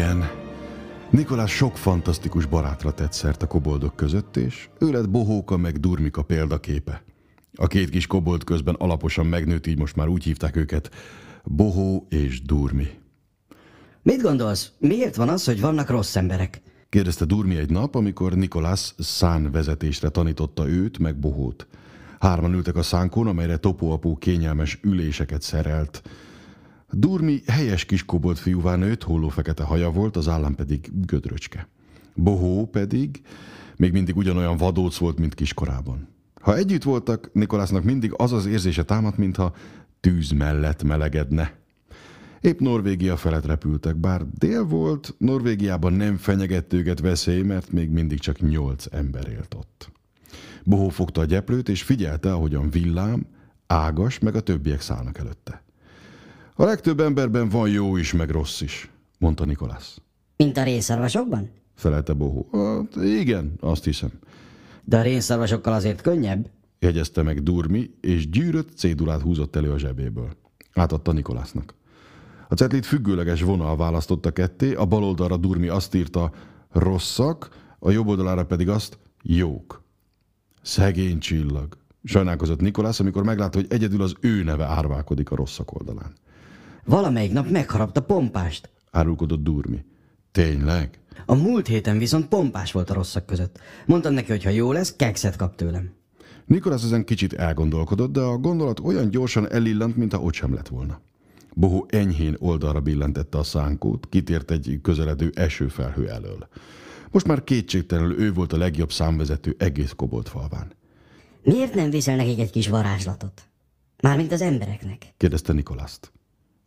[0.00, 0.30] Igen,
[1.10, 6.22] Nikolás sok fantasztikus barátra tett szert a koboldok között, és ő lett Bohóka meg Durmika
[6.22, 7.02] példaképe.
[7.54, 10.90] A két kis kobold közben alaposan megnőtt, így most már úgy hívták őket
[11.44, 12.86] Bohó és Durmi.
[14.02, 16.62] Mit gondolsz, miért van az, hogy vannak rossz emberek?
[16.88, 21.66] Kérdezte Durmi egy nap, amikor Nikolás szán vezetésre tanította őt, meg Bohót.
[22.20, 26.02] Hárman ültek a szánkón, amelyre Topóapó kényelmes üléseket szerelt.
[26.92, 31.68] Durmi helyes kis kobolt fiúvá nőtt, holló-fekete haja volt, az állam pedig gödröcske.
[32.14, 33.22] Bohó pedig
[33.76, 36.08] még mindig ugyanolyan vadóc volt, mint kiskorában.
[36.40, 39.54] Ha együtt voltak, Nikolásznak mindig az az érzése támadt, mintha
[40.00, 41.58] tűz mellett melegedne.
[42.40, 48.18] Épp Norvégia felett repültek, bár dél volt, Norvégiában nem fenyegett őket veszély, mert még mindig
[48.18, 49.90] csak nyolc ember élt ott.
[50.64, 53.26] Bohó fogta a gyeplőt, és figyelte, ahogyan villám,
[53.66, 55.62] ágas, meg a többiek szállnak előtte.
[56.60, 60.00] A legtöbb emberben van jó is, meg rossz is, mondta Nikolász.
[60.36, 61.50] Mint a rénszarvasokban?
[61.74, 62.48] Felelte Bohó.
[62.52, 64.10] Hát, igen, azt hiszem.
[64.84, 66.50] De a rénszarvasokkal azért könnyebb?
[66.78, 70.36] Jegyezte meg Durmi, és gyűrött cédulát húzott elő a zsebéből.
[70.72, 71.74] Átadta Nikolásznak.
[72.48, 76.32] A cetlit függőleges vonal választotta ketté, a bal oldalra Durmi azt írta
[76.72, 79.82] rosszak, a jobb oldalára pedig azt jók.
[80.62, 81.78] Szegény csillag.
[82.04, 86.12] Sajnálkozott Nikolász, amikor meglátta, hogy egyedül az ő neve árválkodik a rosszak oldalán.
[86.84, 88.70] Valamelyik nap megharapta pompást.
[88.90, 89.84] Árulkodott Durmi.
[90.32, 90.98] Tényleg?
[91.26, 93.58] A múlt héten viszont pompás volt a rosszak között.
[93.86, 95.92] Mondtam neki, hogy ha jó lesz, kekszet kap tőlem.
[96.46, 101.00] Nikolász ezen kicsit elgondolkodott, de a gondolat olyan gyorsan elillant, mintha ott sem lett volna.
[101.54, 106.48] Bohó enyhén oldalra billentette a szánkót, kitért egy közeledő esőfelhő elől.
[107.10, 110.72] Most már kétségtelenül ő volt a legjobb számvezető egész Kobolt falván.
[111.42, 113.42] Miért nem viszel nekik egy kis varázslatot?
[114.02, 115.14] Mármint az embereknek.
[115.16, 116.12] kérdezte Nikolászt.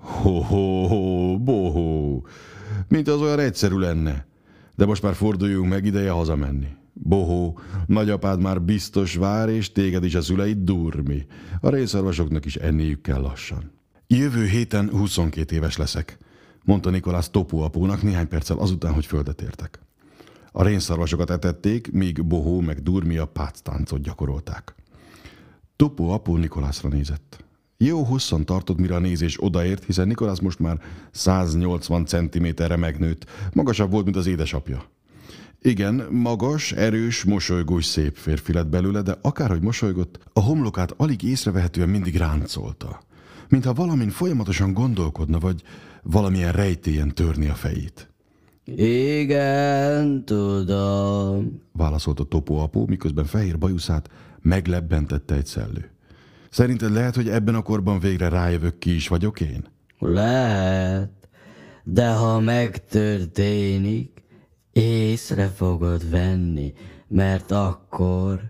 [0.00, 2.26] Ho-ho-ho, bohó,
[2.88, 4.26] mint az olyan egyszerű lenne.
[4.76, 6.68] De most már forduljunk meg, ideje hazamenni.
[6.92, 11.26] Bohó, nagyapád már biztos vár, és téged is a szüleid durmi.
[11.60, 13.72] A részarvasoknak is enniük kell lassan.
[14.06, 16.18] Jövő héten 22 éves leszek,
[16.64, 19.78] mondta Nikolász Topu apónak néhány perccel azután, hogy földet értek.
[20.52, 24.74] A rénszarvasokat etették, míg Bohó meg Durmi a páctáncot gyakorolták.
[25.76, 27.44] Topu apó Nikolászra nézett.
[27.82, 30.80] Jó hosszan tartott, mire a nézés odaért, hiszen Nikolász most már
[31.10, 34.84] 180 cm-re megnőtt, magasabb volt, mint az édesapja.
[35.62, 41.88] Igen, magas, erős, mosolygós, szép férfi lett belőle, de akárhogy mosolygott, a homlokát alig észrevehetően
[41.88, 43.00] mindig ráncolta.
[43.48, 45.62] Mintha valamin folyamatosan gondolkodna, vagy
[46.02, 48.10] valamilyen rejtélyen törni a fejét.
[48.76, 51.60] Igen, tudom.
[51.72, 54.10] Válaszolta Topó apó, miközben fehér bajuszát
[54.40, 55.90] meglebbentette egy szellő.
[56.50, 59.64] Szerinted lehet, hogy ebben a korban végre rájövök, ki is vagyok én?
[59.98, 61.28] Lehet,
[61.84, 64.22] de ha megtörténik,
[64.72, 66.72] észre fogod venni,
[67.08, 68.40] mert akkor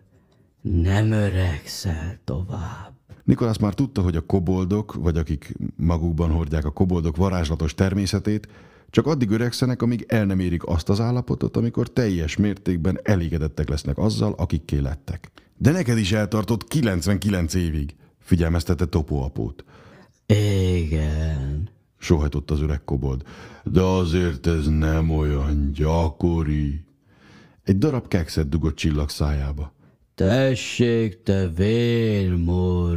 [0.61, 2.93] nem öregszel tovább.
[3.25, 8.49] Nikolász már tudta, hogy a koboldok, vagy akik magukban hordják a koboldok varázslatos természetét,
[8.91, 13.99] csak addig öregszenek, amíg el nem érik azt az állapotot, amikor teljes mértékben elégedettek lesznek
[13.99, 15.31] azzal, akikké lettek.
[15.63, 19.65] De neked is eltartott 99 évig, figyelmeztette Topó apót.
[20.27, 21.69] Igen.
[21.99, 23.23] Sohajtott az öreg kobold.
[23.65, 26.85] De azért ez nem olyan gyakori.
[27.65, 29.75] Egy darab kekszet dugott csillag szájába.
[30.15, 32.93] Tessék, te vérmorgó.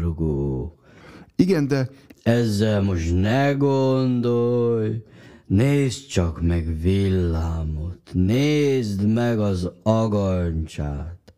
[1.35, 1.89] Igen, de
[2.23, 5.03] Ezzel most ne gondolj.
[5.45, 11.32] Nézd csak meg villámot, nézd meg az agancsát.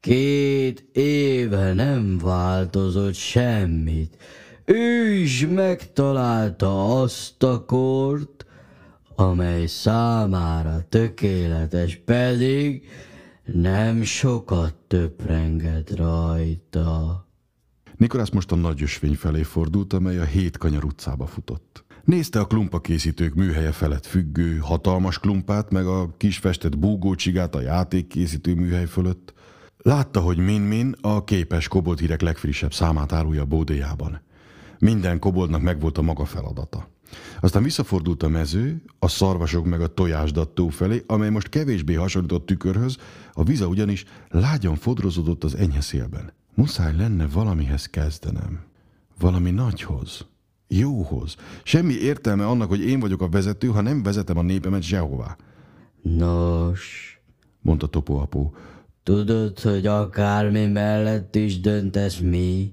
[0.00, 4.16] Két éve nem változott semmit.
[4.64, 8.46] Ő is megtalálta azt a kort,
[9.16, 12.88] amely számára tökéletes, pedig
[13.44, 17.26] nem sokat töprengett rajta.
[17.96, 21.84] Nikolász most a nagy ösvény felé fordult, amely a hét kanyar utcába futott.
[22.04, 28.54] Nézte a klumpakészítők műhelye felett függő, hatalmas klumpát, meg a kis festett búgócsigát a játékkészítő
[28.54, 29.32] műhely fölött.
[29.88, 34.20] Látta, hogy Min-Min a képes koboldhírek legfrissebb számát árulja a bódéjában.
[34.78, 36.88] Minden koboldnak megvolt a maga feladata.
[37.40, 42.96] Aztán visszafordult a mező, a szarvasok meg a tojásdattó felé, amely most kevésbé hasonlított tükörhöz,
[43.32, 46.32] a viza ugyanis lágyan fodrozódott az enyhe szélben.
[46.54, 48.60] Muszáj lenne valamihez kezdenem.
[49.18, 50.26] Valami nagyhoz.
[50.66, 51.36] Jóhoz.
[51.62, 55.36] Semmi értelme annak, hogy én vagyok a vezető, ha nem vezetem a népemet sehová.
[56.02, 57.12] Nos,
[57.60, 58.54] Mondta Topó apó.
[59.08, 62.72] Tudod, hogy akármi mellett is döntesz mi,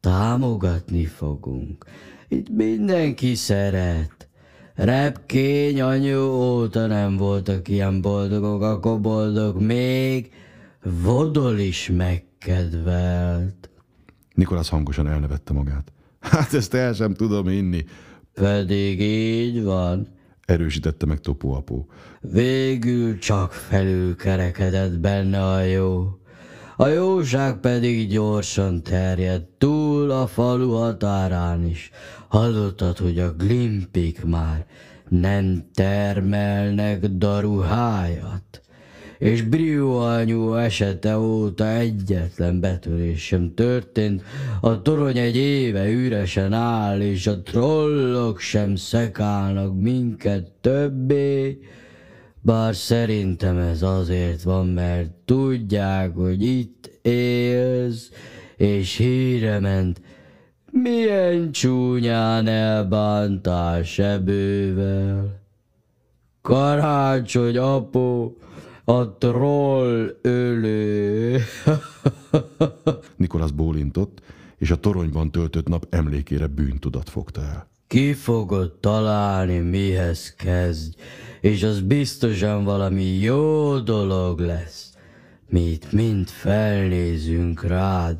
[0.00, 1.84] támogatni fogunk.
[2.28, 4.28] Itt mindenki szeret.
[4.74, 10.30] Repkény anyu óta nem voltak ilyen boldogok, akkor boldog még
[11.02, 13.70] Vodol is megkedvelt.
[14.34, 15.92] Nikolász hangosan elnevette magát.
[16.20, 17.84] Hát ezt el sem tudom inni.
[18.34, 20.08] Pedig így van.
[20.46, 21.86] Erősítette meg Topó apó.
[22.20, 26.18] Végül csak felülkerekedett benne a jó.
[26.76, 31.90] A jóság pedig gyorsan terjedt túl a falu határán is.
[32.28, 34.66] Hallottad, hogy a glimpik már
[35.08, 38.63] nem termelnek daruhájat?
[39.18, 44.22] És Brio anyu esete óta egyetlen betörés sem történt,
[44.60, 51.58] a torony egy éve üresen áll, és a trollok sem szekálnak minket többé,
[52.40, 58.10] bár szerintem ez azért van, mert tudják, hogy itt élsz,
[58.56, 60.00] és híre ment,
[60.70, 65.42] milyen csúnyán elbántál sebővel.
[66.42, 68.36] Karácsony, apó,
[68.84, 71.40] a troll ölő.
[73.16, 74.22] Nikolász bólintott,
[74.58, 77.68] és a toronyban töltött nap emlékére bűntudat fogta el.
[77.86, 80.96] Ki fogod találni, mihez kezdj,
[81.40, 84.92] és az biztosan valami jó dolog lesz.
[85.48, 88.16] Mi itt mind felnézünk rád,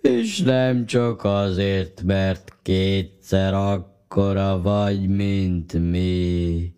[0.00, 6.72] és nem csak azért, mert kétszer akkora vagy, mint mi.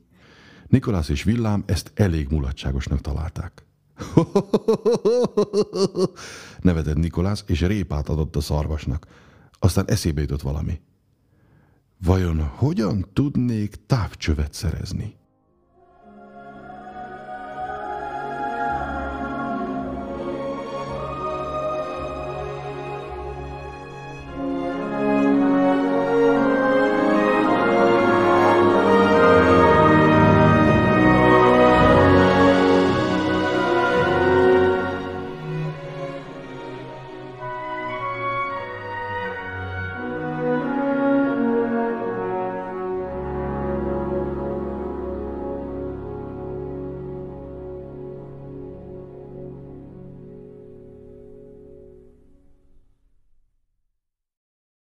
[0.73, 3.65] Nikolász és Villám ezt elég mulatságosnak találták.
[6.61, 9.07] Nevetett Nikolász, és répát adott a szarvasnak.
[9.59, 10.81] Aztán eszébe jutott valami.
[12.05, 15.15] Vajon hogyan tudnék távcsövet szerezni?